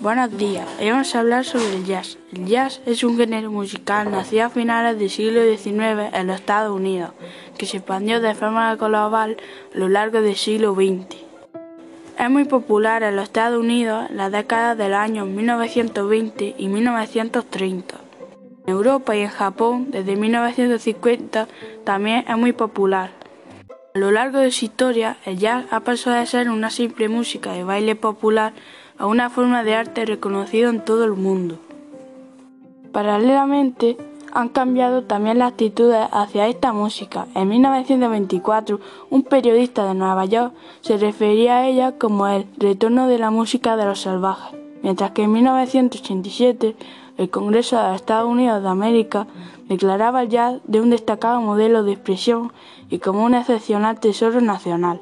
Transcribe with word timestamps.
Buenos 0.00 0.38
días, 0.38 0.64
hoy 0.78 0.90
vamos 0.92 1.12
a 1.12 1.18
hablar 1.18 1.44
sobre 1.44 1.74
el 1.74 1.84
jazz. 1.84 2.18
El 2.32 2.46
jazz 2.46 2.80
es 2.86 3.02
un 3.02 3.16
género 3.16 3.50
musical 3.50 4.12
nacido 4.12 4.46
a 4.46 4.48
finales 4.48 4.96
del 4.96 5.10
siglo 5.10 5.42
XIX 5.42 6.14
en 6.14 6.28
los 6.28 6.36
Estados 6.36 6.72
Unidos, 6.72 7.10
que 7.58 7.66
se 7.66 7.78
expandió 7.78 8.20
de 8.20 8.36
forma 8.36 8.76
global 8.76 9.36
a 9.74 9.76
lo 9.76 9.88
largo 9.88 10.22
del 10.22 10.36
siglo 10.36 10.72
XX. 10.72 11.16
Es 12.16 12.30
muy 12.30 12.44
popular 12.44 13.02
en 13.02 13.16
los 13.16 13.24
Estados 13.24 13.58
Unidos 13.58 14.08
en 14.08 14.18
las 14.18 14.30
décadas 14.30 14.78
de 14.78 14.88
los 14.88 14.98
años 14.98 15.26
1920 15.26 16.54
y 16.56 16.68
1930. 16.68 17.96
En 18.68 18.72
Europa 18.72 19.16
y 19.16 19.22
en 19.22 19.30
Japón, 19.30 19.90
desde 19.90 20.14
1950, 20.14 21.48
también 21.82 22.24
es 22.28 22.36
muy 22.36 22.52
popular. 22.52 23.10
A 23.96 23.98
lo 23.98 24.12
largo 24.12 24.38
de 24.38 24.52
su 24.52 24.66
historia, 24.66 25.16
el 25.24 25.38
jazz 25.38 25.64
ha 25.72 25.80
pasado 25.80 26.14
de 26.14 26.26
ser 26.26 26.50
una 26.50 26.70
simple 26.70 27.08
música 27.08 27.52
de 27.52 27.64
baile 27.64 27.96
popular 27.96 28.52
a 28.98 29.06
una 29.06 29.30
forma 29.30 29.64
de 29.64 29.74
arte 29.74 30.04
reconocida 30.04 30.68
en 30.68 30.84
todo 30.84 31.04
el 31.04 31.12
mundo. 31.12 31.58
Paralelamente, 32.92 33.96
han 34.32 34.48
cambiado 34.48 35.04
también 35.04 35.38
las 35.38 35.52
actitudes 35.52 36.06
hacia 36.12 36.48
esta 36.48 36.72
música. 36.72 37.26
En 37.34 37.48
1924, 37.48 38.80
un 39.10 39.22
periodista 39.22 39.86
de 39.86 39.94
Nueva 39.94 40.24
York 40.26 40.52
se 40.80 40.96
refería 40.96 41.58
a 41.58 41.66
ella 41.66 41.92
como 41.92 42.26
el 42.26 42.46
retorno 42.56 43.08
de 43.08 43.18
la 43.18 43.30
música 43.30 43.76
de 43.76 43.84
los 43.84 44.02
salvajes, 44.02 44.58
mientras 44.82 45.12
que 45.12 45.22
en 45.22 45.32
1987 45.32 46.76
el 47.16 47.30
Congreso 47.30 47.76
de 47.76 47.84
los 47.84 47.96
Estados 47.96 48.30
Unidos 48.30 48.62
de 48.62 48.68
América 48.68 49.26
declaraba 49.68 50.22
el 50.22 50.28
jazz 50.28 50.60
de 50.64 50.80
un 50.80 50.90
destacado 50.90 51.40
modelo 51.40 51.82
de 51.82 51.92
expresión 51.92 52.52
y 52.90 52.98
como 52.98 53.24
un 53.24 53.34
excepcional 53.34 53.98
tesoro 53.98 54.40
nacional. 54.40 55.00